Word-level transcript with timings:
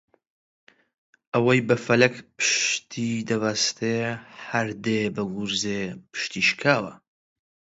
ئەوەی 1.33 1.59
بە 1.67 1.75
فەلەک 1.85 2.15
پشتیدەبەستێ 2.37 3.97
هەر 4.47 4.67
دێ 4.85 5.01
بە 5.15 5.23
گورزێ 5.33 5.81
پشتی 6.11 6.43
شکاوە 6.49 6.93